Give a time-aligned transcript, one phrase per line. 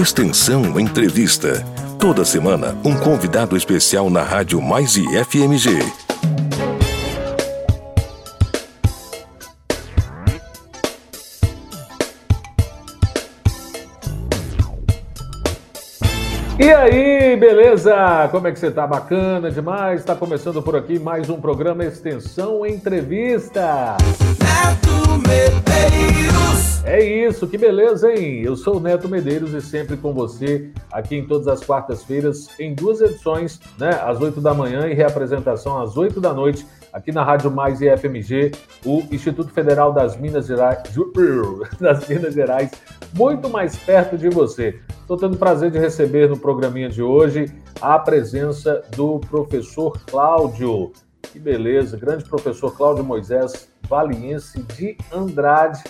[0.00, 1.62] Extensão Entrevista.
[1.98, 5.78] Toda semana, um convidado especial na Rádio Mais e FMG.
[16.58, 18.26] E aí, beleza?
[18.30, 18.86] Como é que você tá?
[18.86, 20.00] Bacana demais.
[20.00, 23.98] Está começando por aqui mais um programa Extensão Entrevista.
[24.70, 26.84] Neto Medeiros.
[26.84, 28.40] É isso, que beleza, hein?
[28.44, 32.72] Eu sou o Neto Medeiros e sempre com você aqui em todas as quartas-feiras em
[32.72, 33.90] duas edições, né?
[34.00, 37.96] Às 8 da manhã e reapresentação às 8 da noite aqui na Rádio Mais e
[37.96, 38.52] FMG,
[38.86, 40.78] o Instituto Federal das Minas Gerais,
[41.80, 42.70] das Minas Gerais,
[43.12, 44.78] muito mais perto de você.
[45.00, 50.92] Estou tendo o prazer de receber no programinha de hoje a presença do professor Cláudio.
[51.22, 55.82] Que beleza, grande professor Cláudio Moisés Valiense de Andrade.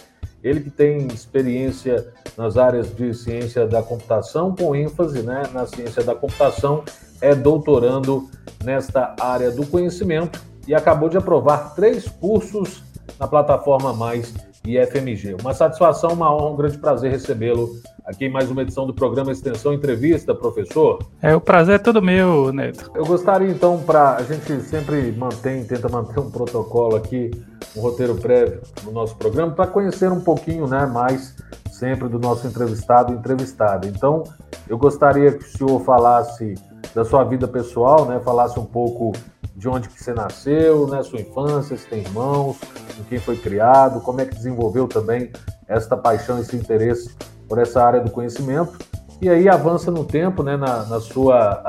[0.43, 6.03] Ele que tem experiência nas áreas de ciência da computação, com ênfase né, na ciência
[6.03, 6.85] da computação,
[7.21, 8.31] é doutorando
[8.65, 12.83] nesta área do conhecimento e acabou de aprovar três cursos
[13.19, 14.33] na plataforma Mais
[14.65, 15.37] e FMG.
[15.41, 17.71] Uma satisfação, uma honra, um grande prazer recebê-lo
[18.05, 20.99] aqui em mais uma edição do programa Extensão Entrevista, professor.
[21.23, 22.91] É, o prazer é todo meu, Neto.
[22.95, 27.31] Eu gostaria então, para a gente sempre mantém, tenta manter um protocolo aqui,
[27.77, 31.37] um roteiro prévio no nosso programa, para conhecer um pouquinho né, mais
[31.71, 33.87] sempre do nosso entrevistado e entrevistada.
[33.87, 34.25] Então,
[34.69, 36.55] eu gostaria que o senhor falasse
[36.95, 39.13] da sua vida pessoal, né, falasse um pouco
[39.55, 42.57] de onde que você nasceu, né, sua infância, se tem irmãos,
[42.97, 45.31] com quem foi criado, como é que desenvolveu também
[45.69, 47.15] esta paixão, esse interesse
[47.49, 48.79] por essa área do conhecimento.
[49.21, 51.63] E aí avança no tempo, né, na, na sua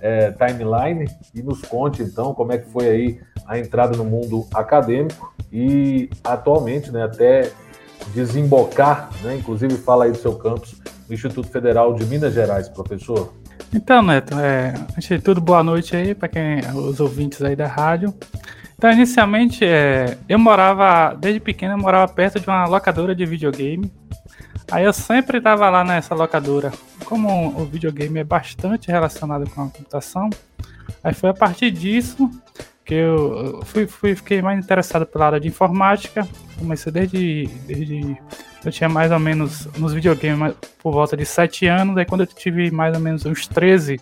[0.00, 1.06] é, timeline.
[1.34, 6.08] E nos conte então como é que foi aí a entrada no mundo acadêmico e
[6.24, 7.50] atualmente, né, até
[8.14, 13.32] desembocar, né, inclusive fala aí do seu campus no Instituto Federal de Minas Gerais, professor.
[13.74, 17.66] Então, Neto, é, antes de tudo, boa noite aí para quem os ouvintes aí da
[17.66, 18.14] rádio.
[18.76, 23.90] Então, inicialmente, é, eu morava, desde pequeno, eu morava perto de uma locadora de videogame.
[24.70, 26.70] Aí eu sempre estava lá nessa locadora.
[27.06, 30.28] Como o videogame é bastante relacionado com a computação,
[31.02, 32.30] aí foi a partir disso
[32.84, 36.26] que eu fui, fui, fiquei mais interessado pela área de informática.
[36.58, 38.16] Comecei desde, desde
[38.64, 42.26] eu tinha mais ou menos nos videogames por volta de 7 anos, aí quando eu
[42.26, 44.00] tive mais ou menos uns 13,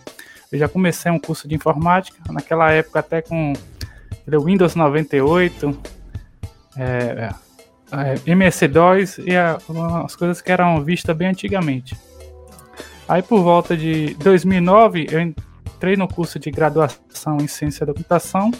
[0.51, 3.53] eu já comecei um curso de informática, naquela época até com
[4.27, 5.79] Windows 98,
[6.77, 7.33] é,
[7.91, 9.57] é, MS-DOS e a,
[10.05, 11.97] as coisas que eram vistas bem antigamente.
[13.07, 15.33] Aí por volta de 2009 eu
[15.81, 18.51] entrei no curso de graduação em ciência da computação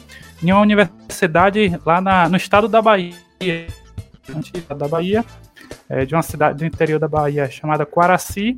[0.42, 3.14] em uma universidade lá na, no estado da Bahia,
[4.76, 5.24] da Bahia,
[5.88, 8.58] é, de uma cidade do interior da Bahia chamada Quaraci.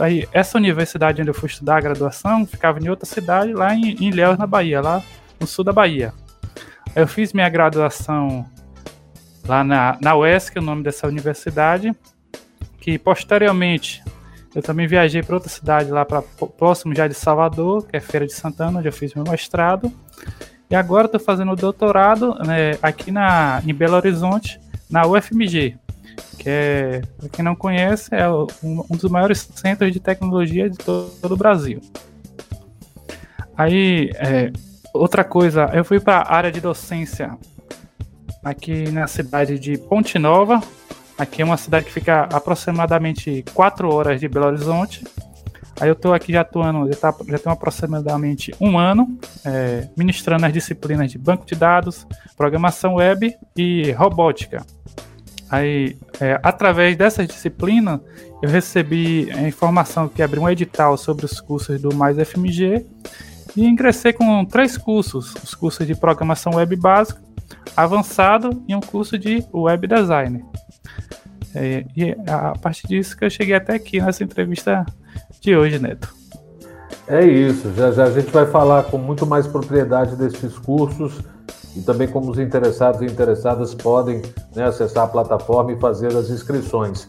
[0.00, 3.96] Aí, essa universidade onde eu fui estudar a graduação ficava em outra cidade, lá em,
[4.02, 5.02] em Ilhéus, na Bahia, lá
[5.38, 6.14] no sul da Bahia.
[6.96, 8.46] Eu fiz minha graduação
[9.46, 11.94] lá na, na UESC, o nome dessa universidade,
[12.80, 14.02] que posteriormente
[14.58, 18.26] eu também viajei para outra cidade lá para próximo já de Salvador, que é Feira
[18.26, 19.92] de Santana, onde eu fiz meu mestrado.
[20.68, 24.60] E agora estou fazendo o doutorado né, aqui na, em Belo Horizonte,
[24.90, 25.76] na UFMG,
[26.40, 30.76] que é, para quem não conhece, é um, um, dos maiores centros de tecnologia de
[30.76, 31.80] todo, todo o Brasil.
[33.56, 34.50] Aí, é,
[34.92, 37.38] outra coisa, eu fui para a área de docência
[38.42, 40.60] aqui na cidade de Ponte Nova.
[41.18, 45.04] Aqui é uma cidade que fica aproximadamente 4 horas de Belo Horizonte.
[45.80, 50.46] Aí eu estou aqui já atuando, já, tá, já tenho aproximadamente um ano, é, ministrando
[50.46, 52.06] as disciplinas de banco de dados,
[52.36, 54.64] programação web e robótica.
[55.50, 58.00] Aí, é, através dessa disciplina,
[58.42, 62.84] eu recebi a informação que abriu um edital sobre os cursos do Mais FMG
[63.56, 67.20] e ingressei com três cursos: os cursos de programação web básica,
[67.76, 70.44] avançado e um curso de web design.
[71.54, 74.84] É, e a partir disso que eu cheguei até aqui nessa entrevista
[75.40, 76.14] de hoje, Neto.
[77.06, 81.20] É isso, já já a gente vai falar com muito mais propriedade desses cursos
[81.74, 84.20] e também como os interessados e interessadas podem
[84.54, 87.08] né, acessar a plataforma e fazer as inscrições.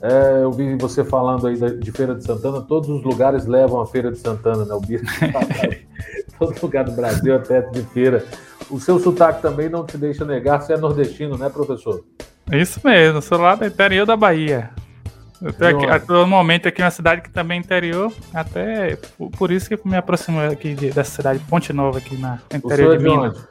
[0.00, 3.86] É, eu vi você falando aí de Feira de Santana, todos os lugares levam a
[3.86, 4.74] Feira de Santana, né?
[4.74, 5.06] O Bispo
[6.38, 8.24] Todo lugar do Brasil é perto de feira.
[8.70, 12.04] O seu sotaque também não te deixa negar, você é nordestino, né, professor?
[12.52, 14.70] Isso mesmo, sou lá do interior da Bahia.
[15.40, 18.96] Eu tô aqui, atualmente aqui na cidade que também é interior, até
[19.36, 23.04] por, isso que me aproximo aqui de, dessa cidade, Ponte Nova, aqui na interior de,
[23.04, 23.48] de Minas.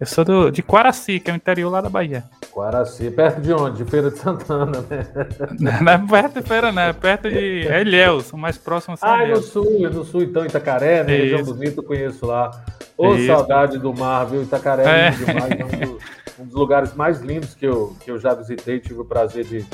[0.00, 2.22] Eu sou do, de Quaraci, que é o interior lá da Bahia.
[2.52, 3.82] Quaraci, perto de onde?
[3.82, 5.06] De Feira de Santana, né?
[5.58, 9.24] Não, é perto de Feira, não, é perto de Ilhéus, o mais próximo a Ah,
[9.24, 11.16] é no sul, é no sul, então, Itacaré, né?
[11.16, 12.64] Região bonita, conheço lá.
[12.96, 13.26] Ô, Isso.
[13.26, 14.42] saudade do mar, viu?
[14.42, 15.10] Itacaré é, é.
[15.10, 16.04] demais, é um dos,
[16.38, 19.66] um dos, lugares mais lindos que eu, que eu já visitei, tive o prazer de,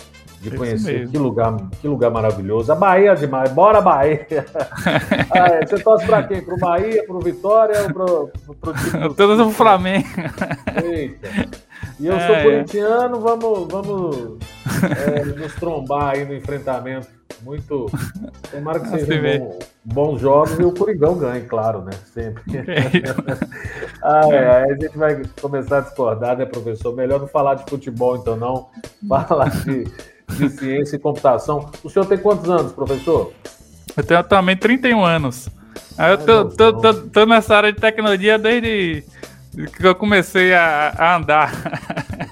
[0.50, 1.08] de conhecer.
[1.08, 2.70] Que lugar, que lugar maravilhoso.
[2.70, 3.50] A Bahia é demais.
[3.50, 4.26] Bora, Bahia!
[5.30, 6.42] ah, é, você torce pra quem?
[6.42, 8.30] Pro Bahia, pro Vitória ou pro,
[8.60, 10.06] pro, pro Todos pro Flamengo.
[10.82, 11.28] Eita.
[11.98, 14.38] E eu é, sou corintiano, vamos, vamos
[15.06, 17.08] é, nos trombar aí no enfrentamento.
[17.42, 17.86] Muito.
[18.50, 21.92] Tomara que sejam bom, bons jogos e o Coringão ganhe, claro, né?
[22.12, 22.42] Sempre.
[24.02, 26.94] ah, é, aí a gente vai começar a discordar, né, professor?
[26.96, 28.68] Melhor não falar de futebol, então, não.
[29.06, 29.84] Falar de,
[30.28, 31.70] de ciência e computação.
[31.82, 33.32] O senhor tem quantos anos, professor?
[33.96, 35.48] Eu tenho atualmente 31 anos.
[35.98, 39.04] Eu tô, tô, tô, tô, nessa área de tecnologia desde
[39.76, 41.52] que eu comecei a, a andar.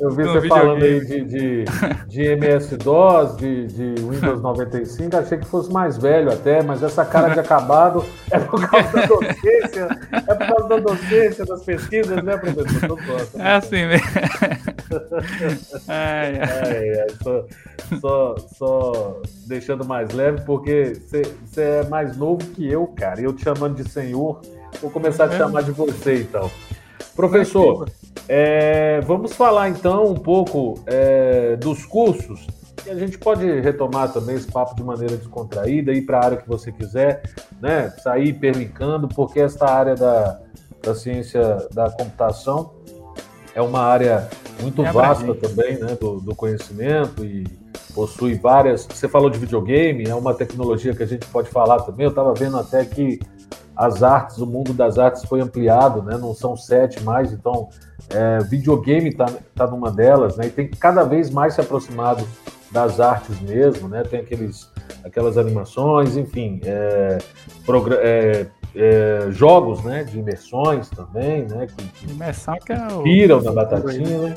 [0.00, 1.64] Eu vi você falando aí de, de,
[2.06, 7.34] de MS-DOS, de, de Windows 95, achei que fosse mais velho até, mas essa cara
[7.34, 12.36] de acabado é por causa da docência, é por causa da docência, das pesquisas, né,
[12.36, 12.88] professor?
[12.88, 14.06] Gosto, é assim mesmo.
[15.88, 16.32] é.
[16.72, 17.44] É, só,
[18.00, 23.32] só, só deixando mais leve, porque você é mais novo que eu, cara, e eu
[23.32, 24.40] te chamando de senhor,
[24.80, 25.38] vou começar a te é.
[25.38, 26.50] chamar de você, então.
[27.14, 27.88] Professor,
[28.28, 32.46] é, vamos falar então um pouco é, dos cursos.
[32.86, 36.36] E a gente pode retomar também esse papo de maneira descontraída, ir para a área
[36.36, 37.22] que você quiser,
[37.60, 37.90] né?
[38.02, 40.40] sair perlincando, porque esta área da,
[40.82, 42.72] da ciência da computação
[43.54, 44.28] é uma área
[44.60, 45.96] muito é vasta também né?
[46.00, 47.46] do, do conhecimento e
[47.94, 48.86] possui várias.
[48.86, 52.04] Você falou de videogame, é uma tecnologia que a gente pode falar também.
[52.04, 53.20] Eu estava vendo até que
[53.76, 56.16] as artes, o mundo das artes foi ampliado, né?
[56.18, 57.68] Não são sete mais, então
[58.10, 60.46] é, videogame está tá numa delas, né?
[60.46, 62.26] E tem cada vez mais se aproximado
[62.70, 64.02] das artes mesmo, né?
[64.02, 64.70] Tem aqueles,
[65.04, 67.18] aquelas animações, enfim, é,
[68.00, 70.04] é, é, jogos, né?
[70.04, 71.66] De imersões também, né?
[71.66, 73.02] Que, que Imersão que é o...
[73.02, 74.34] piram na batatinha, né?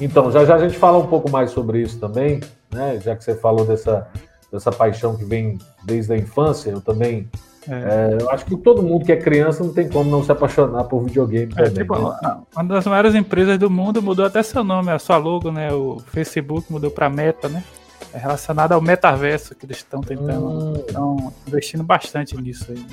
[0.00, 2.40] Então, já já a gente fala um pouco mais sobre isso também,
[2.72, 3.00] né?
[3.00, 4.08] Já que você falou dessa,
[4.50, 7.28] dessa paixão que vem desde a infância, eu também
[7.68, 7.74] é.
[7.74, 10.84] É, eu acho que todo mundo que é criança não tem como não se apaixonar
[10.84, 11.74] por videogame é, também.
[11.74, 12.38] Tipo, né?
[12.54, 15.72] Uma das maiores empresas do mundo mudou até seu nome, a sua logo, né?
[15.72, 17.62] O Facebook mudou para Meta, né?
[18.12, 20.72] É relacionado ao metaverso que eles estão tentando, hum.
[20.86, 22.84] estão investindo bastante nisso aí.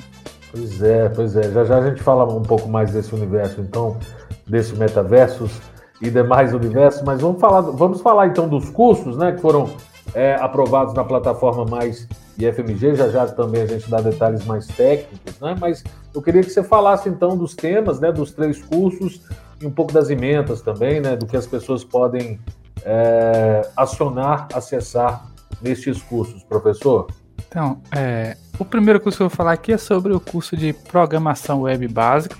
[0.52, 1.50] Pois é, pois é.
[1.50, 3.98] Já já a gente fala um pouco mais desse universo, então,
[4.46, 5.60] desse metaversos
[6.00, 9.68] e demais universos, mas vamos falar, vamos falar então dos cursos, né, que foram
[10.14, 12.08] é, aprovados na plataforma mais
[12.38, 15.56] IFMG, já já também a gente dá detalhes mais técnicos, né?
[15.60, 19.20] Mas eu queria que você falasse então dos temas, né, dos três cursos
[19.60, 22.40] e um pouco das emendas também, né, do que as pessoas podem
[22.84, 25.26] é, acionar, acessar
[25.60, 27.08] nestes cursos, professor.
[27.46, 30.72] Então, é, o primeiro curso que eu vou falar aqui é sobre o curso de
[30.72, 32.36] programação web básico,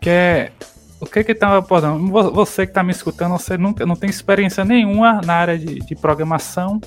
[0.00, 0.52] que é
[1.00, 2.06] o que que estava abordando?
[2.32, 5.94] Você que está me escutando, você nunca não tem experiência nenhuma na área de, de
[5.94, 6.80] programação,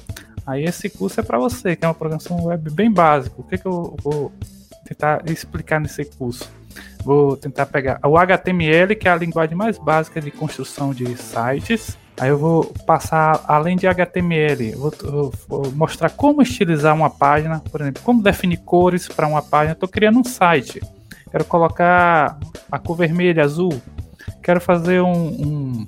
[0.46, 3.36] aí esse curso é para você, que é uma programação web bem básica.
[3.38, 4.32] O que que eu vou
[4.86, 6.50] tentar explicar nesse curso?
[7.04, 11.98] Vou tentar pegar o HTML, que é a linguagem mais básica de construção de sites.
[12.20, 17.60] Aí eu vou passar, além de HTML, vou, eu vou mostrar como estilizar uma página,
[17.72, 19.74] por exemplo, como definir cores para uma página.
[19.74, 20.82] Estou criando um site,
[21.32, 22.38] quero colocar
[22.72, 23.82] a cor vermelha, azul,
[24.42, 25.88] quero fazer um, um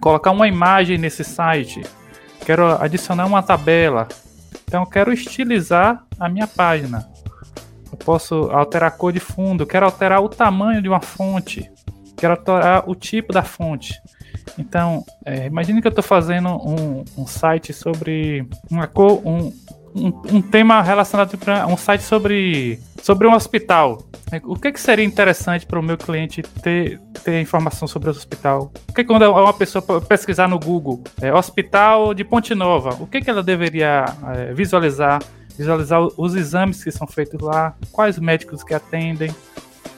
[0.00, 1.82] colocar uma imagem nesse site,
[2.44, 4.08] quero adicionar uma tabela.
[4.66, 7.08] Então quero estilizar a minha página.
[7.90, 11.70] Eu posso alterar a cor de fundo, quero alterar o tamanho de uma fonte,
[12.16, 14.00] quero alterar o tipo da fonte.
[14.58, 19.52] Então, é, imagine que eu estou fazendo um, um, site sobre uma cor, um,
[19.94, 24.02] um, um tema relacionado para um site sobre, sobre um hospital.
[24.44, 28.72] O que, que seria interessante para o meu cliente ter, ter informação sobre o hospital?
[28.88, 33.20] O que quando uma pessoa pesquisar no Google, é, hospital de Ponte Nova, o que,
[33.20, 34.04] que ela deveria
[34.34, 35.20] é, visualizar?
[35.58, 39.34] Visualizar os exames que são feitos lá, quais médicos que atendem,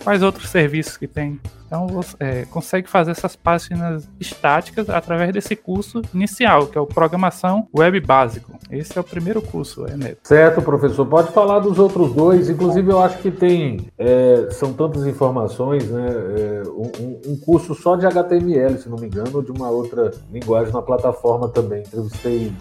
[0.02, 1.40] quais outros serviços que tem.
[1.66, 6.86] Então você é, consegue fazer essas páginas estáticas através desse curso inicial, que é o
[6.86, 8.52] Programação Web Básico.
[8.70, 10.18] Esse é o primeiro curso, é Neto.
[10.22, 11.06] Certo, professor.
[11.06, 12.50] Pode falar dos outros dois.
[12.50, 13.86] Inclusive, eu acho que tem.
[13.96, 16.08] É, são tantas informações, né?
[16.10, 20.10] É, um, um, curso só de HTML, se não me engano, ou de uma outra
[20.30, 21.80] linguagem na plataforma também.
[21.80, 22.52] Entrevistei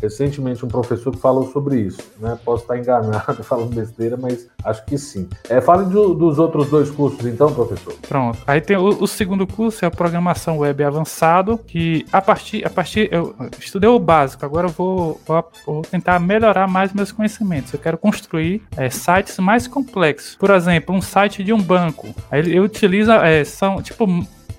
[0.00, 2.38] recentemente um professor que falou sobre isso, né?
[2.44, 5.28] Posso estar enganado falando besteira, mas acho que sim.
[5.48, 7.94] É, fale do, dos outros dois cursos então, professor.
[8.08, 8.38] Pronto.
[8.46, 12.70] Aí tem o, o, segundo curso é a programação web avançado, que a partir a
[12.70, 17.72] partir eu estudei o básico, agora eu vou, vou, vou tentar melhorar mais meus conhecimentos.
[17.72, 20.36] Eu quero construir é, sites mais complexos.
[20.36, 22.08] Por exemplo, um site de um banco.
[22.30, 24.06] Aí ele utiliza é, são tipo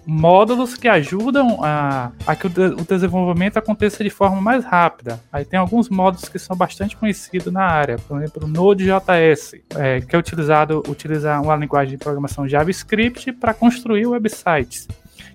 [0.06, 5.20] módulos que ajudam a, a que o, de, o, desenvolvimento aconteça de forma mais rápida.
[5.32, 10.02] Aí tem alguns módulos que são bastante conhecidos na área, por exemplo, o Node.js, é,
[10.02, 14.88] que é utilizado utilizar uma linguagem de programação JavaScript para construir websites,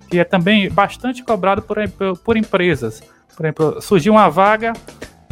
[0.08, 1.76] que é também bastante cobrado por,
[2.24, 3.02] por empresas.
[3.36, 4.72] Por exemplo, surgiu uma vaga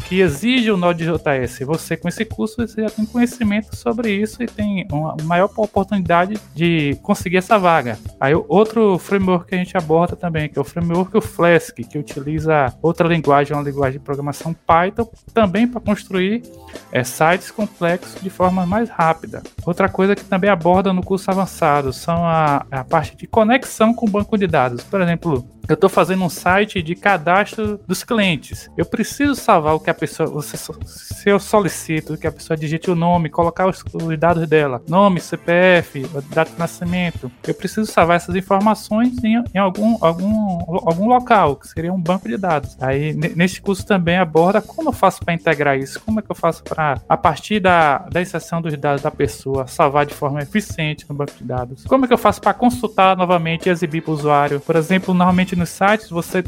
[0.02, 1.58] que exige o Node.js.
[1.60, 6.38] Você, com esse curso, você já tem conhecimento sobre isso e tem uma maior oportunidade
[6.54, 7.98] de conseguir essa vaga.
[8.20, 11.98] Aí, outro framework que a gente aborda também, que é o framework o Flask, que
[11.98, 16.42] utiliza outra linguagem, uma linguagem de programação Python, também para construir
[16.90, 19.42] é, sites complexos de forma mais rápida.
[19.64, 24.06] Outra coisa que também aborda no curso avançado são a, a parte de conexão com
[24.06, 24.82] o banco de dados.
[24.84, 28.68] Por exemplo, eu estou fazendo um site de cadastro dos clientes.
[28.76, 30.28] Eu preciso salvar o que a pessoa.
[30.28, 34.82] Você, se eu solicito que a pessoa digite o nome, colocar os, os, dados dela,
[34.88, 36.04] nome, CPF,
[36.34, 41.68] data de nascimento, eu preciso salvar essas informações em, em algum, algum, algum local, que
[41.68, 42.76] seria um banco de dados.
[42.80, 46.36] Aí, neste curso também aborda como eu faço para integrar isso, como é que eu
[46.36, 51.06] faço para, a partir da, da inserção dos dados da pessoa, salvar de forma eficiente
[51.08, 51.84] no banco de dados.
[51.84, 54.60] Como é que eu faço para consultar novamente e exibir para o usuário?
[54.60, 56.42] Por exemplo, normalmente nos sites você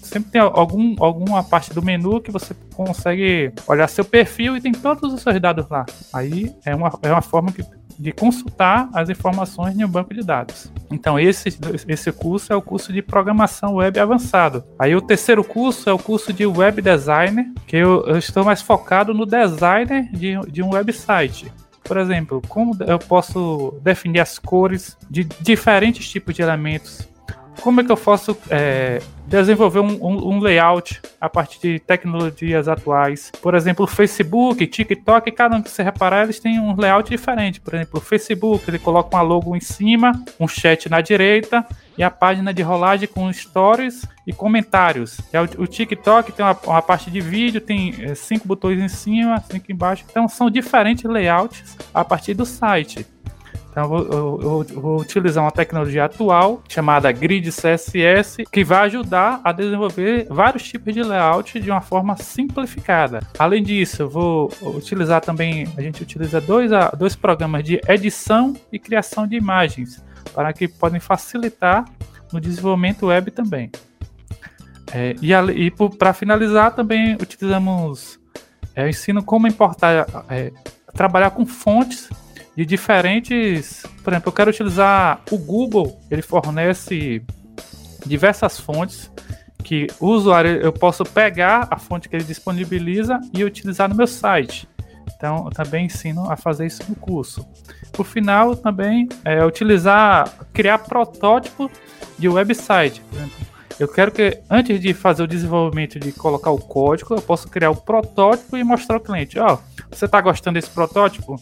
[0.00, 2.54] sempre tem algum, alguma parte do menu que você
[2.90, 5.86] consegue olhar seu perfil e tem todos os seus dados lá.
[6.12, 7.64] Aí é uma, é uma forma que,
[7.98, 10.72] de consultar as informações em um banco de dados.
[10.90, 11.56] Então esse,
[11.86, 14.64] esse curso é o curso de programação web avançado.
[14.78, 18.60] Aí o terceiro curso é o curso de web designer, que eu, eu estou mais
[18.60, 21.52] focado no designer de, de um website.
[21.84, 27.08] Por exemplo, como eu posso definir as cores de diferentes tipos de elementos
[27.60, 32.68] como é que eu posso é, desenvolver um, um, um, layout a partir de tecnologias
[32.68, 33.30] atuais?
[33.40, 37.60] Por exemplo, o Facebook, TikTok, cada um que você reparar, eles têm um layout diferente.
[37.60, 41.64] Por exemplo, o Facebook, ele coloca uma logo em cima, um chat na direita
[41.96, 45.18] e a página de rolagem com stories e comentários.
[45.58, 49.42] O, o TikTok tem uma, uma, parte de vídeo, tem é, cinco botões em cima,
[49.50, 50.04] cinco embaixo.
[50.10, 53.06] Então são diferentes layouts a partir do site.
[53.70, 58.86] Então, eu vou, eu, eu vou, utilizar uma tecnologia atual chamada Grid CSS, que vai
[58.86, 63.20] ajudar a desenvolver vários tipos de layout de uma forma simplificada.
[63.38, 68.78] Além disso, eu vou utilizar também, a gente utiliza dois, dois programas de edição e
[68.78, 70.02] criação de imagens,
[70.34, 71.84] para que podem facilitar
[72.32, 73.70] no desenvolvimento web também.
[74.92, 78.18] É, e e para finalizar, também utilizamos,
[78.74, 80.50] é, eu ensino como importar, é,
[80.92, 82.10] trabalhar com fontes
[82.56, 83.84] de diferentes.
[84.02, 87.22] Por exemplo, eu quero utilizar o Google, ele fornece
[88.06, 89.10] diversas fontes
[89.62, 94.06] que o usuário eu posso pegar a fonte que ele disponibiliza e utilizar no meu
[94.06, 94.68] site.
[95.14, 97.46] Então, eu também ensino a fazer isso no curso.
[97.92, 101.70] Por final, também é utilizar, criar protótipo
[102.18, 103.02] de website.
[103.02, 103.46] Por exemplo,
[103.78, 107.70] eu quero que antes de fazer o desenvolvimento de colocar o código, eu possa criar
[107.70, 109.58] o protótipo e mostrar ao cliente, ó, oh,
[109.90, 111.36] você está gostando desse protótipo?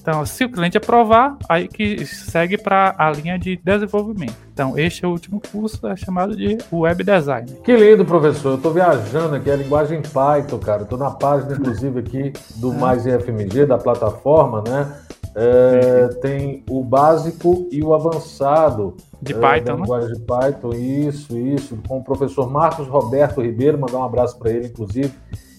[0.00, 4.34] Então, se o cliente aprovar, aí que segue para a linha de desenvolvimento.
[4.52, 7.50] Então, este é o último curso, é chamado de Web Design.
[7.62, 8.50] Que lindo, professor.
[8.50, 10.82] Eu estou viajando aqui, a linguagem Python, cara.
[10.82, 12.76] Estou na página, inclusive, aqui do é.
[12.76, 14.90] Mais IFMG, da plataforma, né?
[15.34, 18.96] É, tem o básico e o avançado.
[19.20, 19.80] De Python, né?
[19.82, 21.78] linguagem de Python, isso, isso.
[21.86, 25.12] Com o professor Marcos Roberto Ribeiro, mandar um abraço para ele, inclusive.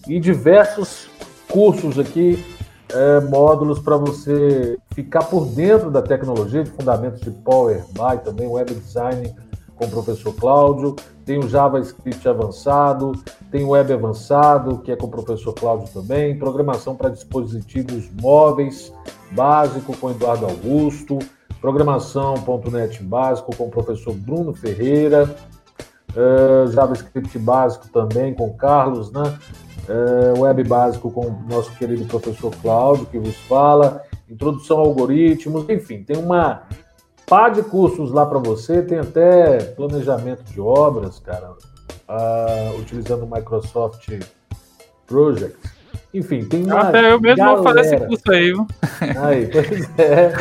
[0.08, 1.08] E diversos
[1.48, 2.44] cursos aqui
[2.92, 8.46] é, módulos para você ficar por dentro da tecnologia de fundamentos de Power BI, também
[8.46, 9.34] web design
[9.74, 10.94] com o professor Cláudio,
[11.24, 13.12] tem o JavaScript avançado,
[13.50, 18.92] tem o web avançado, que é com o professor Cláudio também, programação para dispositivos móveis,
[19.32, 21.18] básico com Eduardo Augusto,
[21.60, 25.34] programação.net básico com o professor Bruno Ferreira,
[26.10, 29.22] uh, JavaScript básico também com Carlos, né?
[29.88, 35.68] É, web básico com o nosso querido professor Cláudio, que vos fala, introdução a algoritmos,
[35.68, 36.62] enfim, tem uma
[37.26, 41.50] pá de cursos lá para você, tem até planejamento de obras, cara,
[42.08, 44.08] uh, utilizando o Microsoft
[45.06, 45.56] Project.
[46.14, 46.80] Enfim, tem uma.
[46.80, 47.56] Até eu mesmo galera...
[47.56, 48.66] vou fazer esse curso aí, viu?
[49.18, 50.32] Aí, pois é.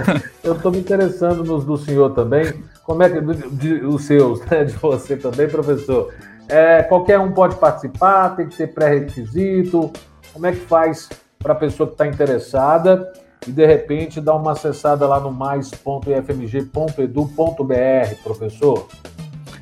[0.44, 2.54] Eu estou me interessando nos do senhor também.
[2.84, 3.22] Como é que.
[3.22, 4.66] De, de, os seus, né?
[4.66, 6.14] De você também, professor.
[6.48, 9.92] É, qualquer um pode participar, tem que ter pré-requisito.
[10.34, 13.12] Como é que faz para a pessoa que está interessada
[13.48, 18.88] e de repente dar uma acessada lá no mais.ifmg.edu.br, professor?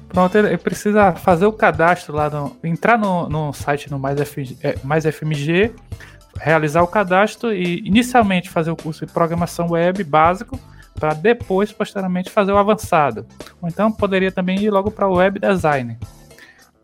[0.09, 4.19] Pronto, ele precisa fazer o cadastro lá, no, entrar no, no site no Mais,
[4.63, 5.71] é, Mais FMG,
[6.39, 10.59] realizar o cadastro e inicialmente fazer o curso de programação web básico
[10.99, 13.25] para depois, posteriormente, fazer o avançado.
[13.61, 15.97] Ou então poderia também ir logo para o web design.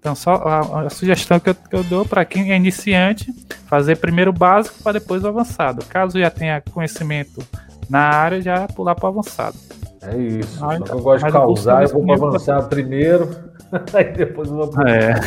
[0.06, 3.34] Então, só a, a sugestão que eu, que eu dou para quem é iniciante,
[3.66, 5.84] fazer primeiro o básico para depois o avançado.
[5.86, 7.42] Caso já tenha conhecimento
[7.90, 9.56] na área, já pular para o avançado.
[10.04, 10.64] É isso.
[10.64, 12.68] Mas, eu gosto de causar, eu vou para avançado pra...
[12.68, 13.36] primeiro,
[13.96, 15.16] aí depois eu vou para É.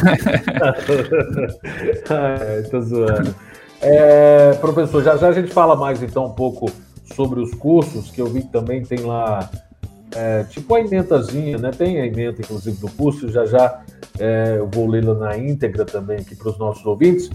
[2.09, 3.35] é, tô zoando.
[3.83, 6.71] É, professor, já já a gente fala mais então um pouco
[7.17, 9.51] sobre os cursos, que eu vi que também tem lá
[10.15, 11.71] é, tipo a ementazinha, né?
[11.71, 13.83] Tem a ementa, inclusive, do curso, já já
[14.19, 17.31] é, eu vou lê-la na íntegra também aqui para os nossos ouvintes.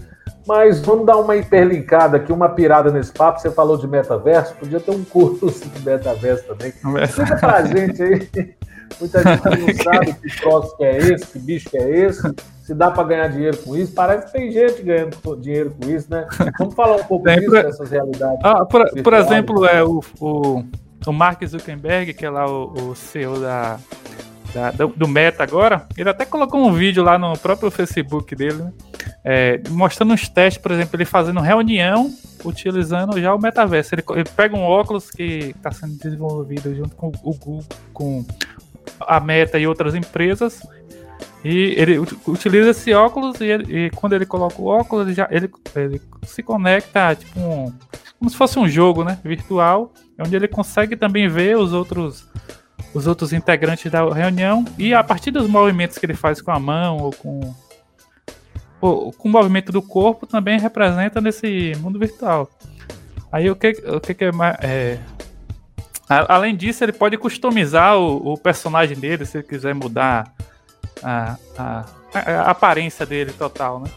[0.46, 3.40] Mas vamos dar uma hiperlinkada aqui, uma pirada nesse papo.
[3.40, 6.72] Você falou de metaverso, podia ter um curso de metaverso também.
[7.02, 8.54] Explica pra gente aí.
[9.00, 12.22] Muita gente não sabe que troço que é esse, que bicho que é esse,
[12.62, 13.92] se dá para ganhar dinheiro com isso.
[13.92, 16.26] Parece que tem gente ganhando dinheiro com isso, né?
[16.58, 18.40] Vamos falar um pouco disso, dessas realidades.
[18.44, 20.64] Ah, por, por exemplo, é, o, o,
[21.06, 23.78] o Mark Zuckerberg, que é lá o, o CEO da,
[24.52, 28.62] da, do, do, Meta agora, ele até colocou um vídeo lá no próprio Facebook dele,
[28.62, 28.72] né?
[29.24, 32.12] é, mostrando uns testes, por exemplo, ele fazendo reunião
[32.44, 33.94] utilizando já o metaverso.
[33.94, 38.24] Ele, ele pega um óculos que está sendo desenvolvido junto com o Google, com
[39.00, 40.60] a Meta e outras empresas.
[41.44, 45.28] E ele utiliza esse óculos e, ele, e quando ele coloca o óculos, ele, já,
[45.30, 47.72] ele, ele se conecta tipo um,
[48.18, 52.28] como se fosse um jogo né, virtual, onde ele consegue também ver os outros
[52.94, 56.60] os outros integrantes da reunião e a partir dos movimentos que ele faz com a
[56.60, 57.54] mão ou com
[58.80, 62.48] ou, com o movimento do corpo também representa nesse mundo virtual.
[63.32, 64.30] Aí o que o que, que é,
[64.62, 64.98] é
[66.08, 70.32] além disso ele pode customizar o, o, personagem dele se ele quiser mudar
[71.02, 73.90] a, a, a aparência dele total, né?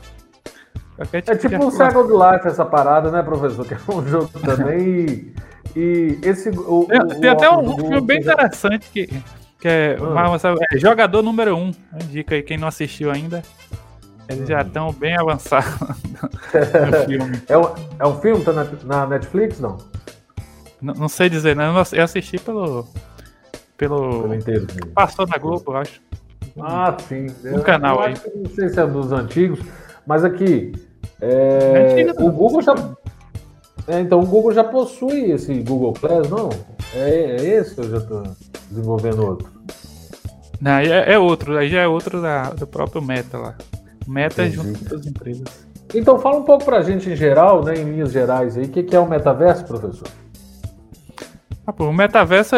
[1.05, 3.63] Tipo é tipo um Second Life essa parada, né, professor?
[3.67, 5.31] Que é um jogo também.
[5.75, 6.49] E esse.
[6.49, 9.07] O, tem, o, tem até um, filme bem interessante que,
[9.59, 10.03] que é, ah.
[10.03, 10.37] uma,
[10.71, 11.59] é Jogador Número 1.
[11.59, 11.71] Um.
[12.03, 13.43] Indica aí quem não assistiu ainda.
[14.29, 17.41] Eles já estão bem avançados no filme.
[17.47, 18.43] É um, é um filme?
[18.43, 19.77] Tá na, na Netflix, não?
[20.81, 20.93] não?
[20.93, 21.65] Não sei dizer, né?
[21.93, 22.85] Eu assisti pelo.
[23.77, 24.23] Pelo.
[24.23, 26.01] pelo inteiro, Passou na Globo, eu acho.
[26.59, 27.27] Ah, sim.
[27.45, 28.15] Um canal aí.
[28.35, 29.59] não sei se é dos antigos,
[30.05, 30.73] mas aqui.
[31.21, 32.73] É, é o Google já.
[33.87, 36.49] É, então o Google já possui esse Google Class, não?
[36.93, 38.23] É, é esse ou eu já estou
[38.69, 39.49] desenvolvendo outro?
[40.59, 43.55] Não, é, é, outro, aí já é outro da, do próprio Meta lá.
[44.05, 45.67] Meta é junto com as empresas.
[45.93, 48.83] Então fala um pouco pra gente em geral, né, em linhas gerais aí, o que,
[48.83, 50.07] que é o metaverso, professor?
[51.65, 52.55] Ah, pô, o metaverso,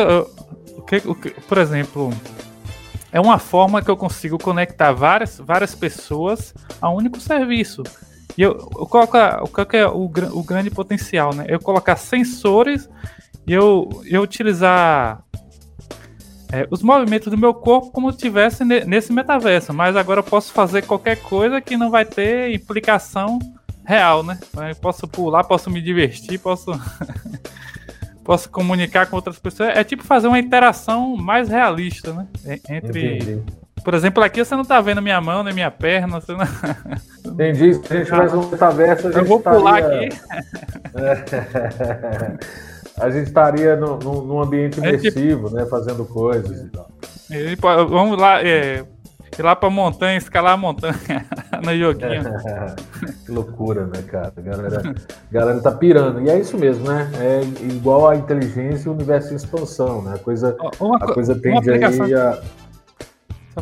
[0.75, 2.09] o que, o que, por exemplo,
[3.11, 7.83] é uma forma que eu consigo conectar várias, várias pessoas a um único serviço.
[8.37, 11.45] E eu, eu coloco, o que é o, o grande potencial, né?
[11.47, 12.89] Eu colocar sensores
[13.45, 15.23] e eu, eu utilizar
[16.51, 20.51] é, os movimentos do meu corpo como se estivesse nesse metaverso, mas agora eu posso
[20.51, 23.39] fazer qualquer coisa que não vai ter implicação
[23.85, 24.39] real, né?
[24.69, 26.71] Eu posso pular, posso me divertir, posso
[28.23, 29.75] posso comunicar com outras pessoas.
[29.75, 32.27] É tipo fazer uma interação mais realista, né?
[32.69, 33.17] Entre.
[33.17, 33.43] Entendi.
[33.89, 36.21] Por exemplo, aqui você não tá vendo minha mão, nem minha perna.
[36.21, 36.45] Você não...
[37.25, 37.73] Entendi.
[37.73, 39.59] Se a gente faz um metaverso, a gente Eu vou estaria...
[39.59, 40.09] pular aqui.
[43.01, 45.65] a gente estaria no, no, num ambiente imersivo, né?
[45.65, 46.87] Fazendo coisas e tal.
[47.89, 48.85] Vamos lá, é,
[49.35, 50.95] ir lá pra montanha, escalar a montanha
[51.65, 52.25] no joguinho.
[53.25, 54.31] que loucura, né, cara?
[54.37, 56.21] A galera, a galera tá pirando.
[56.21, 57.09] E é isso mesmo, né?
[57.19, 60.13] É igual a inteligência e o universo em expansão, né?
[60.13, 62.39] A coisa, uma, a coisa tende aí a.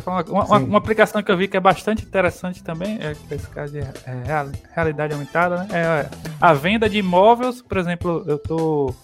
[0.06, 3.72] Uma, uma, uma, aplicação que eu vi que é bastante interessante também, é esse caso
[3.72, 3.92] de é,
[4.74, 5.68] realidade aumentada, né?
[5.72, 8.94] É a venda de imóveis, por exemplo, eu tô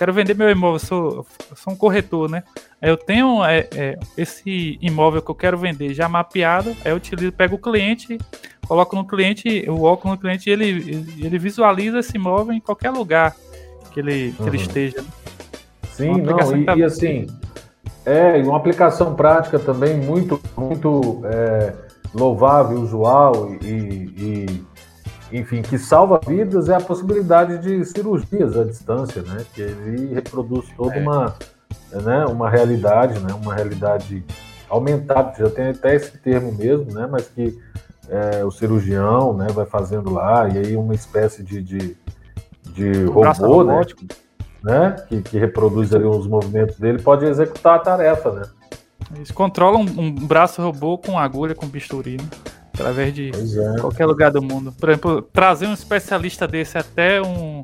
[0.00, 2.42] quero vender meu imóvel, sou, sou um corretor, né?
[2.80, 7.30] Eu tenho é, é, esse imóvel que eu quero vender já mapeado, aí eu utilizo,
[7.32, 8.18] pego o cliente,
[8.66, 12.90] coloco no cliente, o óculos no cliente e ele, ele visualiza esse imóvel em qualquer
[12.90, 13.36] lugar
[13.92, 14.62] que ele, que ele uhum.
[14.62, 15.04] esteja.
[15.92, 16.76] Sim, não, e, tá...
[16.76, 17.26] e, assim,
[18.04, 21.72] é uma aplicação prática também muito, muito é,
[22.14, 23.66] louvável, usual e,
[24.16, 24.64] e
[25.32, 29.44] enfim, que salva vidas é a possibilidade de cirurgias à distância, né?
[29.54, 31.00] Que ele reproduz toda é.
[31.00, 31.36] uma,
[31.92, 33.32] né, uma realidade, né?
[33.34, 34.24] Uma realidade
[34.68, 37.08] aumentado, já tem até esse termo mesmo, né?
[37.10, 37.56] Mas que
[38.08, 41.96] é, o cirurgião né, vai fazendo lá, e aí uma espécie de, de,
[42.72, 43.82] de robô, né?
[44.62, 44.96] Né?
[45.08, 48.42] Que, que reproduz ali os movimentos dele, pode executar a tarefa, né?
[49.14, 52.28] Eles controlam um, um braço robô com agulha, com bisturi, né?
[52.80, 53.80] através de é.
[53.80, 54.72] qualquer lugar do mundo.
[54.72, 57.62] Por exemplo, trazer um especialista desse até um,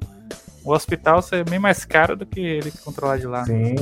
[0.64, 3.44] um hospital ser bem mais caro do que ele controlar de lá.
[3.44, 3.74] Sim,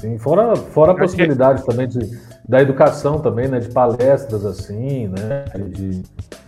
[0.00, 0.18] sim.
[0.18, 1.66] Fora, fora a possibilidade que...
[1.66, 2.18] também de,
[2.48, 3.58] da educação também, né?
[3.58, 5.44] De palestras assim, né?
[5.68, 6.02] De,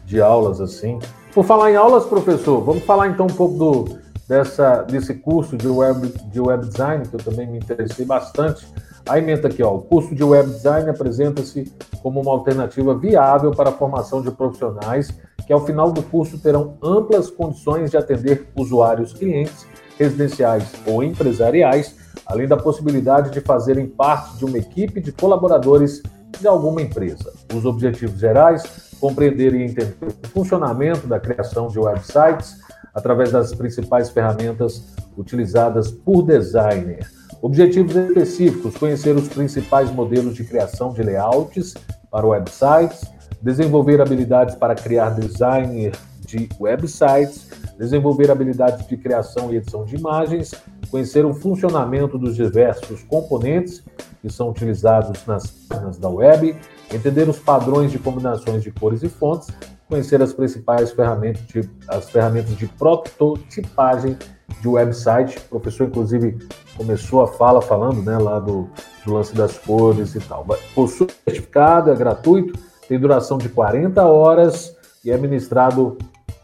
[0.06, 0.98] de aulas assim.
[1.34, 3.98] Por falar em aulas, professor, vamos falar então um pouco do,
[4.32, 8.66] dessa, desse curso de web, de web design, que eu também me interessei bastante.
[9.06, 11.70] A emenda aqui, ó, o curso de web design apresenta-se
[12.02, 15.12] como uma alternativa viável para a formação de profissionais
[15.46, 19.66] que ao final do curso terão amplas condições de atender usuários clientes
[19.98, 26.00] residenciais ou empresariais, além da possibilidade de fazerem parte de uma equipe de colaboradores
[26.40, 27.34] de alguma empresa.
[27.54, 28.62] Os objetivos gerais
[28.98, 32.61] compreender e entender o funcionamento da criação de websites
[32.94, 37.06] através das principais ferramentas utilizadas por designer.
[37.40, 41.74] Objetivos específicos: conhecer os principais modelos de criação de layouts
[42.10, 43.02] para websites,
[43.40, 50.54] desenvolver habilidades para criar design de websites, desenvolver habilidades de criação e edição de imagens,
[50.90, 53.82] conhecer o funcionamento dos diversos componentes
[54.20, 56.56] que são utilizados nas páginas da web,
[56.92, 59.48] entender os padrões de combinações de cores e fontes,
[59.92, 64.16] conhecer as principais ferramentas de, as ferramentas de prototipagem
[64.62, 65.36] de website.
[65.50, 66.38] O professor, inclusive,
[66.78, 68.70] começou a fala falando né, lá do,
[69.04, 70.46] do lance das cores e tal.
[70.74, 74.74] Possui certificado, é gratuito, tem duração de 40 horas
[75.04, 75.98] e é ministrado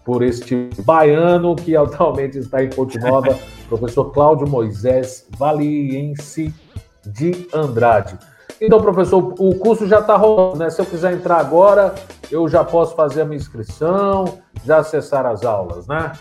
[0.05, 3.35] por este baiano que atualmente está em Ponte Nova,
[3.67, 6.55] professor Cláudio Moisés Valiense
[7.03, 8.19] de Andrade.
[8.61, 10.71] Então, professor, o curso já está rolando, né?
[10.71, 11.95] Se eu quiser entrar agora,
[12.31, 16.13] eu já posso fazer a minha inscrição, já acessar as aulas, né?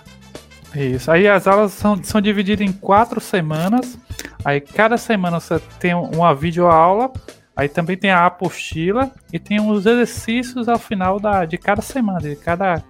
[0.76, 1.10] Isso.
[1.10, 3.98] Aí as aulas são, são divididas em quatro semanas.
[4.46, 7.12] Aí cada semana você tem uma videoaula.
[7.56, 12.20] Aí também tem a apostila e tem os exercícios ao final da, de cada semana,
[12.20, 12.84] de cada,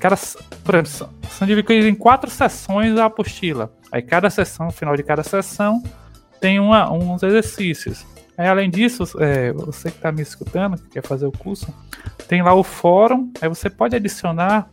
[0.00, 0.16] cada
[0.64, 3.72] por exemplo, são divididos em quatro sessões a apostila.
[3.92, 5.80] Aí cada sessão, no final de cada sessão,
[6.40, 8.04] tem uma, uns exercícios.
[8.42, 11.72] Aí, além disso, é, você que está me escutando, que quer fazer o curso,
[12.26, 14.68] tem lá o fórum, aí você pode adicionar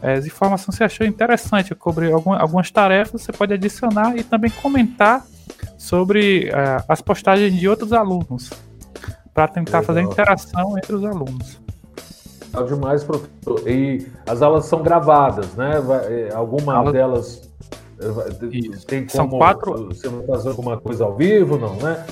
[0.00, 4.50] é, as informações que você achou interessante, cobrir algumas tarefas, você pode adicionar e também
[4.50, 5.22] comentar
[5.76, 8.48] sobre é, as postagens de outros alunos,
[9.34, 9.84] para tentar Legal.
[9.84, 11.60] fazer interação entre os alunos.
[12.46, 13.68] Legal demais, professor.
[13.68, 15.72] E as aulas são gravadas, né?
[16.08, 16.90] É, alguma Aula...
[16.90, 17.50] delas
[18.50, 18.86] Isso.
[18.86, 19.88] tem como São quatro...
[19.88, 22.06] você vai fazer alguma coisa ao vivo, não, né?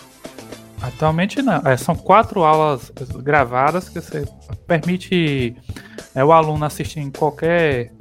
[0.83, 1.61] Atualmente não.
[1.65, 2.91] É, são quatro aulas
[3.23, 4.25] gravadas que você
[4.67, 5.57] permite
[6.15, 7.93] é, o aluno assistir em qualquer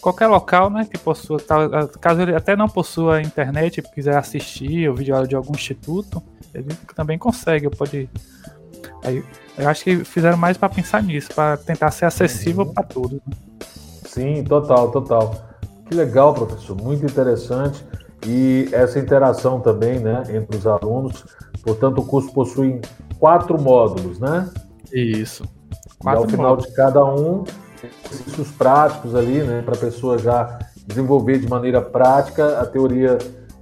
[0.00, 1.38] qualquer local, né, que possua,
[2.00, 6.22] caso ele até não possua internet e quiser assistir o vídeo de algum instituto,
[6.54, 8.08] ele também consegue, pode
[9.04, 9.24] aí,
[9.56, 12.72] eu acho que fizeram mais para pensar nisso, para tentar ser acessível uhum.
[12.72, 13.20] para todos.
[13.26, 13.34] Né?
[14.04, 15.34] Sim, total, total.
[15.86, 17.84] Que legal, professor, muito interessante
[18.26, 21.24] e essa interação também, né, entre os alunos.
[21.68, 22.80] Portanto, o curso possui
[23.18, 24.48] quatro módulos, né?
[24.90, 25.44] Isso.
[25.98, 26.70] Quatro e ao final módulos.
[26.70, 27.44] de cada um,
[28.10, 33.18] exercícios práticos ali, né, para a pessoa já desenvolver de maneira prática a teoria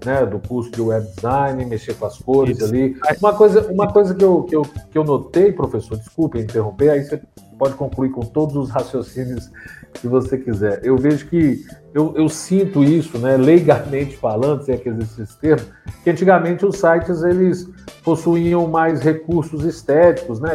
[0.07, 2.67] né, do curso de web design, mexer com as cores Isso.
[2.67, 2.97] ali.
[3.21, 7.05] Uma coisa, uma coisa que, eu, que, eu, que eu notei, professor, desculpe interromper, aí
[7.05, 7.21] você
[7.59, 9.51] pode concluir com todos os raciocínios
[9.95, 10.81] que você quiser.
[10.85, 15.37] Eu vejo que eu, eu sinto isso, né, legalmente falando, se é que existe esse
[15.39, 15.67] termo,
[16.05, 17.69] que antigamente os sites eles
[18.05, 20.55] possuíam mais recursos estéticos, né,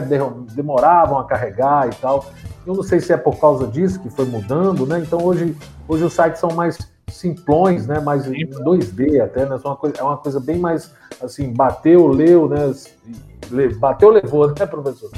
[0.53, 2.25] demoravam a carregar e tal.
[2.65, 4.99] Eu não sei se é por causa disso que foi mudando, né?
[4.99, 6.77] Então hoje, hoje os sites são mais
[7.13, 7.99] simplões, né?
[7.99, 9.57] Mais em 2D até, né?
[9.63, 12.73] Uma coisa, é uma coisa bem mais assim, bateu, leu, né?
[13.79, 15.11] Bateu, levou, né, professor?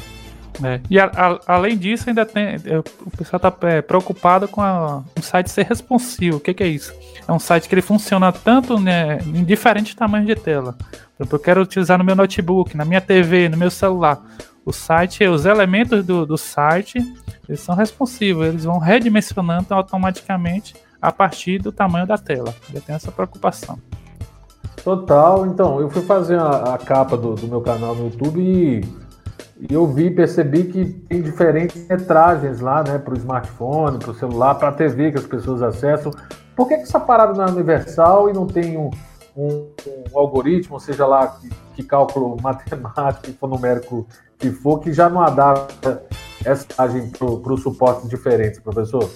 [0.64, 0.80] É.
[0.90, 2.56] E a, a, além disso, ainda tem.
[2.66, 6.38] É, o pessoal está é, preocupado com a, um site ser responsivo.
[6.38, 6.94] O que, que, é isso?
[7.28, 10.76] É um site que ele funciona tanto né, em diferentes tamanhos de tela.
[11.18, 14.22] Eu quero utilizar no meu notebook, na minha TV, no meu celular.
[14.66, 17.00] O site, os elementos do, do site,
[17.48, 22.56] eles são responsivos, eles vão redimensionando automaticamente a partir do tamanho da tela.
[22.74, 23.78] Já tem essa preocupação.
[24.82, 25.46] Total.
[25.46, 28.80] Então, eu fui fazer a, a capa do, do, meu canal no YouTube e,
[29.60, 34.16] e eu vi, percebi que tem diferentes metragens lá, né, para o smartphone, para o
[34.16, 36.10] celular, para a TV que as pessoas acessam.
[36.56, 38.90] Por que, que essa parada não é universal e não tem um,
[39.36, 39.68] um,
[40.10, 44.08] um algoritmo, seja lá que, que cálculo matemático numérico
[44.40, 46.02] que for, que já não adapta
[46.46, 49.10] essa imagem para os suportes diferentes, professor?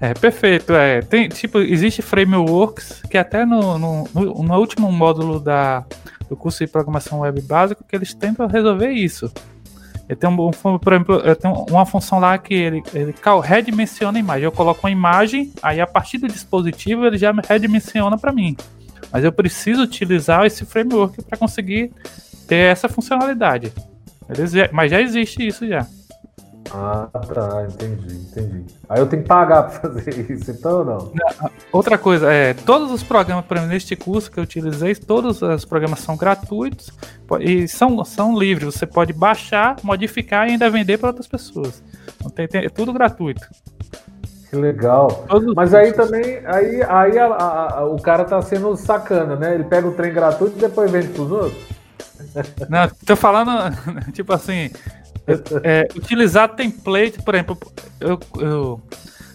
[0.00, 0.72] É, perfeito.
[0.72, 1.00] É.
[1.00, 5.84] Tem, tipo, existe frameworks que até no, no, no último módulo da,
[6.28, 9.32] do curso de programação web básico que eles tentam resolver isso.
[10.08, 14.20] Eu tenho, um, por exemplo, eu tenho uma função lá que ele, ele redimensiona a
[14.20, 14.44] imagem.
[14.44, 18.56] Eu coloco uma imagem, aí a partir do dispositivo ele já redimensiona para mim.
[19.12, 21.92] Mas eu preciso utilizar esse framework para conseguir
[22.46, 23.72] ter essa funcionalidade.
[24.72, 25.86] Mas já existe isso já.
[26.70, 28.64] Ah, tá, entendi, entendi.
[28.88, 31.12] Aí eu tenho que pagar para fazer isso, então ou não?
[31.72, 35.64] Outra coisa, é, todos os programas, por exemplo, neste curso que eu utilizei, todos os
[35.64, 36.90] programas são gratuitos
[37.40, 38.74] e são, são livres.
[38.74, 41.82] Você pode baixar, modificar e ainda vender para outras pessoas.
[42.16, 43.46] Então, tem, tem, é tudo gratuito.
[44.48, 45.26] Que legal.
[45.56, 49.54] Mas aí também, aí, aí a, a, a, o cara tá sendo sacana, né?
[49.54, 51.82] Ele pega o trem gratuito e depois vende para os outros.
[52.68, 53.50] Não, tô falando,
[54.12, 54.70] tipo assim,
[55.62, 57.58] é, utilizar template, por exemplo,
[58.00, 58.82] eu, eu,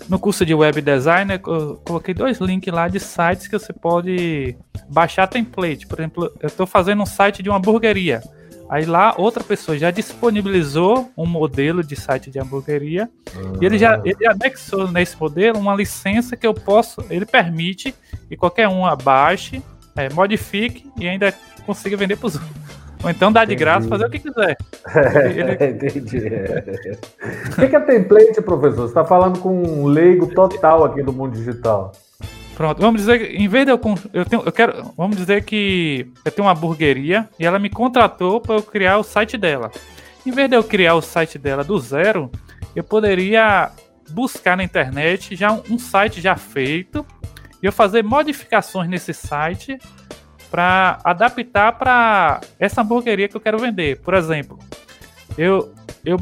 [0.10, 4.56] no curso de web design eu coloquei dois links lá de sites que você pode
[4.90, 5.88] baixar template.
[5.88, 8.22] Por exemplo, eu estou fazendo um site de uma hamburgueria.
[8.70, 13.10] Aí lá outra pessoa já disponibilizou um modelo de site de hamburgueria
[13.62, 17.96] e ele já ele anexou nesse modelo uma licença que eu posso, ele permite
[18.28, 19.64] que qualquer um abaixe,
[19.96, 21.34] é, modifique e ainda
[21.66, 22.87] consiga vender para os outros.
[23.04, 23.60] Ou então dá de Entendi.
[23.60, 24.58] graça, fazer o que quiser.
[25.36, 25.54] Ele...
[25.54, 26.98] Entendi.
[27.52, 28.82] O que é template, professor?
[28.82, 31.92] Você está falando com um leigo total aqui do mundo digital.
[32.56, 33.80] Pronto, vamos dizer que em vez de eu,
[34.12, 38.42] eu, tenho, eu quero, vamos dizer que eu tenho uma hamburgueria e ela me contratou
[38.42, 39.72] para eu criar o site dela.
[40.26, 42.32] Em vez de eu criar o site dela do zero,
[42.76, 43.70] eu poderia
[44.10, 47.06] buscar na internet já um, um site já feito
[47.62, 49.78] e eu fazer modificações nesse site
[50.50, 54.00] para adaptar para essa hamburgueria que eu quero vender.
[54.02, 54.58] Por exemplo,
[55.38, 55.74] eu,
[56.06, 56.18] eu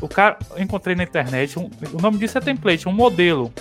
[0.00, 3.52] o cara encontrei na internet, um, o nome disso é template, um modelo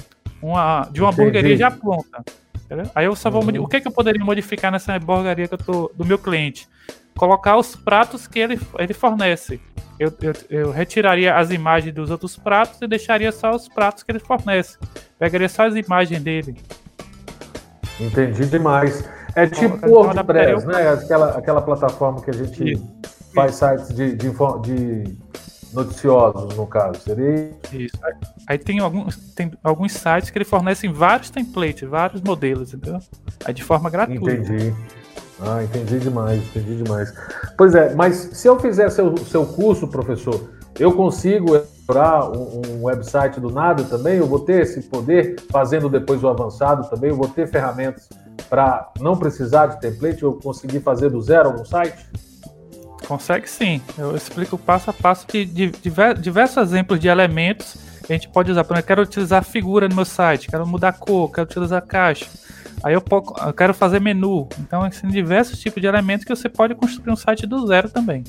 [0.41, 1.21] uma, de uma Entendi.
[1.21, 2.23] hamburgueria já pronta.
[2.65, 2.91] Entendeu?
[2.93, 3.63] Aí eu só vou uhum.
[3.63, 6.67] o que, é que eu poderia modificar nessa hamburgueria que eu tô, do meu cliente?
[7.15, 9.61] Colocar os pratos que ele, ele fornece.
[9.99, 14.11] Eu, eu, eu, retiraria as imagens dos outros pratos e deixaria só os pratos que
[14.11, 14.77] ele fornece.
[15.19, 16.55] Pegaria só as imagens dele.
[17.99, 19.07] Entendi demais.
[19.35, 20.89] É tipo o WordPress, né?
[20.89, 22.87] Aquela, aquela plataforma que a gente Isso.
[23.33, 25.17] faz sites de, de, de,
[25.73, 26.99] noticiosos, no caso.
[27.01, 27.51] Seria.
[27.71, 27.97] Isso.
[28.47, 32.99] Aí tem alguns, tem alguns sites que ele fornecem vários templates, vários modelos, entendeu?
[33.43, 34.31] Aí de forma gratuita.
[34.31, 34.73] Entendi.
[35.41, 37.13] Ah, entendi demais, entendi demais.
[37.57, 42.83] Pois é, mas se eu fizer seu, seu curso, professor, eu consigo elaborar um, um
[42.83, 44.17] website do nada também?
[44.17, 47.09] Eu vou ter esse poder, fazendo depois o avançado também?
[47.09, 48.07] Eu vou ter ferramentas
[48.53, 52.05] para não precisar de template, eu conseguir fazer do zero algum site?
[53.07, 53.81] Consegue sim.
[53.97, 55.71] Eu explico passo a passo de
[56.21, 58.63] diversos exemplos de elementos que a gente pode usar.
[58.63, 62.27] Por exemplo, eu quero utilizar figura no meu site, quero mudar cor, quero utilizar caixa.
[62.83, 63.03] Aí eu,
[63.43, 64.47] eu quero fazer menu.
[64.59, 68.23] Então, assim, diversos tipos de elementos que você pode construir um site do zero também.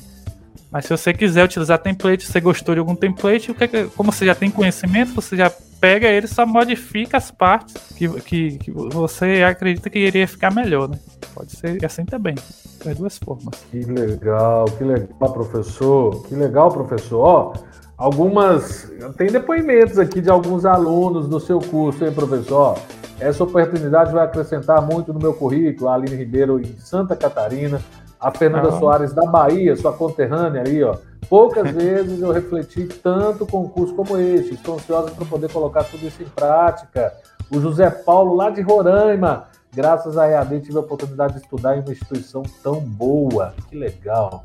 [0.75, 4.11] Mas se você quiser utilizar template, você gostou de algum template, o que, é como
[4.11, 8.71] você já tem conhecimento, você já pega ele só modifica as partes que, que, que,
[8.71, 10.99] você acredita que iria ficar melhor, né?
[11.33, 12.35] Pode ser assim também.
[12.83, 13.55] Das duas formas.
[13.71, 16.27] Que legal, que legal, professor.
[16.27, 17.21] Que legal, professor.
[17.21, 17.53] Ó,
[17.97, 18.91] algumas.
[19.15, 22.77] Tem depoimentos aqui de alguns alunos do seu curso, hein, professor?
[23.17, 25.87] Essa oportunidade vai acrescentar muito no meu currículo.
[25.87, 27.79] A Aline Ribeiro em Santa Catarina.
[28.19, 28.79] A Fernanda ah.
[28.79, 30.95] Soares da Bahia, sua conterrânea ali, ó.
[31.29, 34.53] Poucas vezes eu refleti tanto com um curso como este.
[34.53, 37.13] Estou ansiosa para poder colocar tudo isso em prática.
[37.51, 41.81] O José Paulo, lá de Roraima, graças à EAD, tive a oportunidade de estudar em
[41.81, 43.53] uma instituição tão boa.
[43.69, 44.41] Que legal.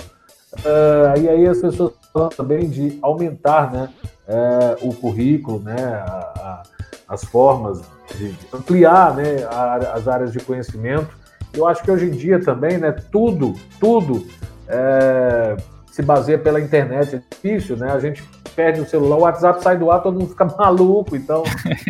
[0.58, 3.88] Uh, e aí as pessoas falam também de aumentar né,
[4.28, 6.62] uh, o currículo, né, a, a,
[7.08, 7.82] as formas
[8.16, 11.19] de ampliar né, a, as áreas de conhecimento.
[11.52, 14.26] Eu acho que hoje em dia também, né, tudo, tudo
[14.68, 15.56] é,
[15.90, 17.92] se baseia pela internet, é difícil, né?
[17.92, 18.22] A gente
[18.54, 21.16] perde o celular, o WhatsApp sai do ar, todo mundo fica maluco.
[21.16, 21.42] Então,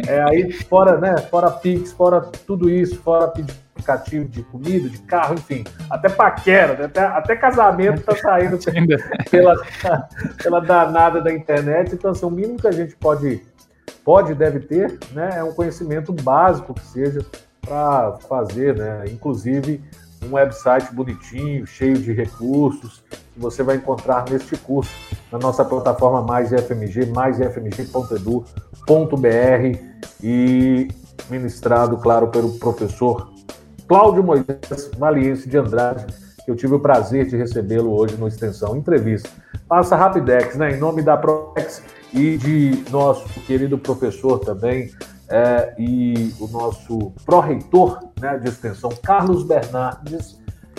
[0.07, 1.17] é, aí fora, né?
[1.19, 6.85] Fora Pix, fora tudo isso, fora aplicativo de comida, de carro, enfim, até paquera, né?
[6.85, 8.59] até, até casamento tá saindo
[9.31, 9.55] pela,
[10.43, 11.95] pela danada da internet.
[11.95, 13.43] Então, assim, o mínimo que a gente pode,
[14.05, 15.31] pode deve ter, né?
[15.37, 17.21] É um conhecimento básico que seja
[17.61, 19.05] para fazer, né?
[19.07, 19.83] Inclusive
[20.25, 24.93] um website bonitinho, cheio de recursos, que você vai encontrar neste curso,
[25.33, 28.51] na nossa plataforma Mais FMG, maisfmg.edu.br
[30.23, 30.89] e
[31.31, 33.33] ministrado, claro, pelo professor
[33.89, 36.07] Cláudio Moisés Maliense de Andrade,
[36.45, 39.29] que eu tive o prazer de recebê-lo hoje no Extensão Entrevista.
[39.69, 40.77] Passa Rapidex, né?
[40.77, 44.91] Em nome da Proex e de nosso querido professor também,
[45.31, 50.39] é, e o nosso pró-reitor né, de extensão, Carlos Bernardes.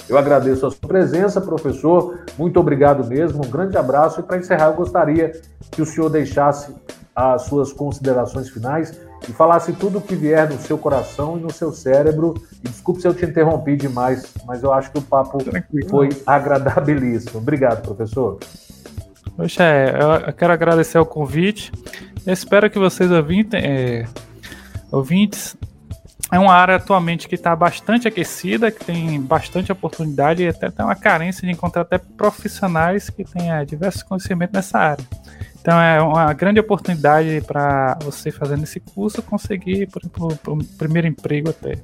[0.09, 2.19] Eu agradeço a sua presença, professor.
[2.37, 3.45] Muito obrigado mesmo.
[3.45, 4.19] Um grande abraço.
[4.19, 5.31] E para encerrar, eu gostaria
[5.71, 6.75] que o senhor deixasse
[7.15, 11.51] as suas considerações finais e falasse tudo o que vier no seu coração e no
[11.51, 12.33] seu cérebro.
[12.63, 15.89] E desculpe se eu te interrompi demais, mas eu acho que o papo Tranquilo.
[15.89, 17.39] foi agradabilíssimo.
[17.39, 18.39] Obrigado, professor.
[19.37, 21.71] Poxa, é, eu quero agradecer o convite.
[22.25, 24.05] Eu espero que vocês ouvintes, é,
[24.91, 25.55] ouvintes
[26.31, 30.85] é uma área atualmente que está bastante aquecida, que tem bastante oportunidade e até tem
[30.85, 35.03] uma carência de encontrar até profissionais que tenham diversos conhecimentos nessa área.
[35.59, 41.07] Então é uma grande oportunidade para você fazendo esse curso conseguir, por exemplo, o primeiro
[41.07, 41.77] emprego até.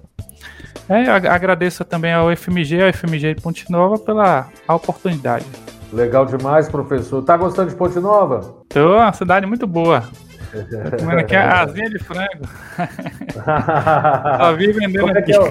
[0.87, 5.45] É, agradeço também ao FMG, ao FMG de Ponte Nova pela oportunidade.
[5.91, 7.21] Legal demais, professor.
[7.21, 8.55] Tá gostando de Ponte Nova?
[8.69, 10.03] Tô, uma cidade muito boa.
[10.99, 12.47] Comendo aqui a asinha de frango.
[14.37, 15.33] Só vi vendendo como é aqui.
[15.33, 15.49] É o,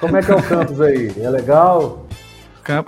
[0.00, 1.12] como é que é o campus aí?
[1.20, 2.06] É legal?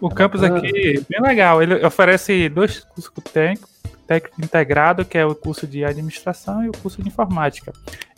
[0.01, 1.63] O campus aqui é bem legal.
[1.63, 6.73] Ele oferece dois cursos técnicos técnico integrado, que é o curso de administração e o
[6.73, 7.73] curso de informática.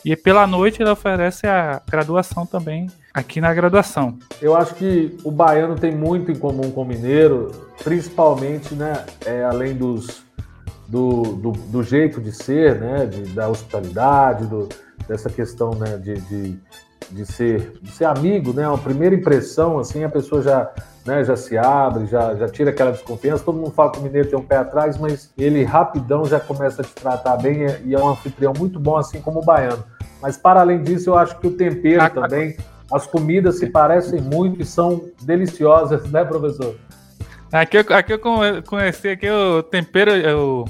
[0.05, 4.17] E pela noite ele oferece a graduação também aqui na graduação.
[4.41, 7.51] Eu acho que o baiano tem muito em comum com o mineiro,
[7.83, 10.23] principalmente, né, é, além dos,
[10.89, 14.69] do, do, do, jeito de ser, né, de, da hospitalidade, do,
[15.07, 16.59] dessa questão né, de, de,
[17.11, 20.73] de, ser, de ser amigo, né, uma primeira impressão, assim, a pessoa já
[21.09, 23.43] né, já se abre, já, já tira aquela desconfiança.
[23.43, 26.83] Todo mundo fala que o mineiro tem um pé atrás, mas ele rapidão já começa
[26.83, 29.83] a te tratar bem e é um anfitrião muito bom, assim como o baiano.
[30.21, 32.57] Mas para além disso, eu acho que o tempero ah, também,
[32.93, 36.77] as comidas se parecem muito e são deliciosas, né, professor?
[37.51, 38.21] Aqui aqui eu
[38.67, 40.65] conheci aqui o tempero, o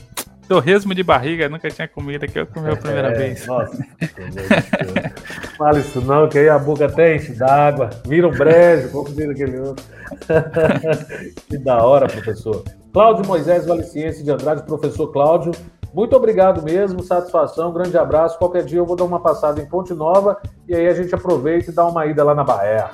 [0.48, 3.46] torresmo de barriga, nunca tinha comido aqui, eu comi a primeira é, vez.
[3.46, 3.76] Nossa,
[5.58, 9.28] fala isso não, que aí a boca até enche d'água, vira um brejo, como diz
[9.28, 9.84] aquele outro.
[11.48, 12.64] que da hora, professor.
[12.92, 15.52] Cláudio Moisés Valiciense de Andrade, professor Cláudio,
[15.92, 18.38] muito obrigado mesmo, satisfação, grande abraço.
[18.38, 21.70] Qualquer dia eu vou dar uma passada em Ponte Nova e aí a gente aproveita
[21.70, 22.90] e dá uma ida lá na Bahia.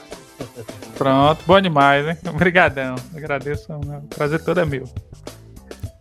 [0.97, 2.17] Pronto, bom demais, hein?
[2.29, 2.95] Obrigadão.
[3.17, 4.85] Agradeço, o prazer todo é meu.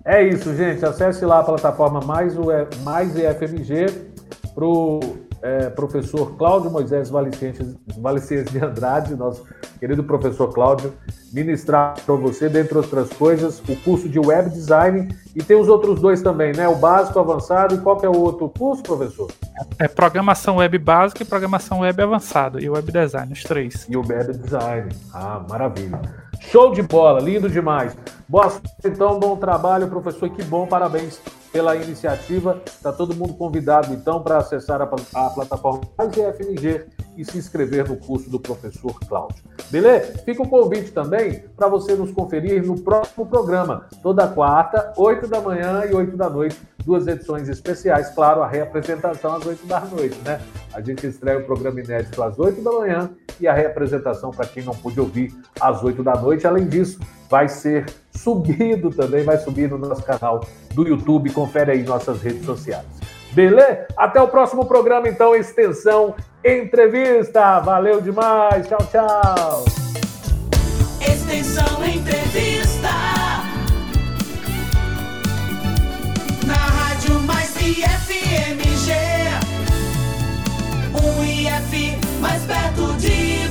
[0.05, 0.85] É isso, gente.
[0.85, 2.47] Acesse lá a plataforma Mais, o,
[2.83, 3.85] Mais EFMG
[4.53, 4.99] para o
[5.43, 9.43] é, professor Cláudio Moisés Valicienses de Andrade, nosso
[9.79, 10.93] querido professor Cláudio,
[11.33, 15.99] ministrar para você, dentre outras coisas, o curso de web design e tem os outros
[15.99, 16.67] dois também, né?
[16.67, 19.29] O básico, avançado e qual que é o outro curso, professor?
[19.77, 23.85] É programação web básica e programação web avançado e web design, os três.
[23.89, 24.89] E o web design.
[25.13, 25.99] Ah, maravilha.
[26.53, 27.97] Show de bola, lindo demais.
[28.29, 31.19] Boa então, bom trabalho, professor, que bom, parabéns
[31.51, 32.61] pela iniciativa.
[32.63, 34.83] Está todo mundo convidado, então, para acessar a,
[35.15, 36.85] a plataforma FNG
[37.17, 39.43] e se inscrever no curso do professor Cláudio.
[39.69, 40.17] Beleza?
[40.19, 45.41] Fica o convite também para você nos conferir no próximo programa, toda quarta, 8 da
[45.41, 50.17] manhã e 8 da noite, duas edições especiais, claro, a reapresentação às 8 da noite,
[50.25, 50.41] né?
[50.73, 54.63] A gente estreia o programa inédito às 8 da manhã e a reapresentação para quem
[54.63, 56.45] não pôde ouvir às 8 da noite.
[56.47, 56.99] Além disso,
[57.29, 61.31] vai ser subido também, vai subir no nosso canal do YouTube.
[61.31, 63.02] Confere aí nossas redes sociais.
[63.33, 63.87] Beleza?
[63.97, 66.15] Até o próximo programa, então, Extensão
[66.45, 67.59] Entrevista.
[67.59, 68.67] Valeu demais.
[68.67, 69.65] Tchau, tchau.
[71.01, 72.89] Extensão Entrevista.
[76.45, 78.93] Na Rádio Mais IFMG.
[80.93, 83.47] Um IF mais perto de